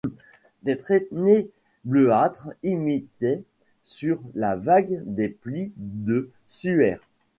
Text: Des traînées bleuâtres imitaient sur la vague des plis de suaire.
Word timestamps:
Des 0.63 0.77
traînées 0.79 1.51
bleuâtres 1.85 2.49
imitaient 2.63 3.43
sur 3.83 4.19
la 4.33 4.55
vague 4.55 4.99
des 5.05 5.29
plis 5.29 5.73
de 5.77 6.31
suaire. 6.47 7.03